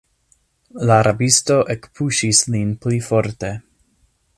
[0.91, 3.55] La rabisto ekpuŝis lin pli forte.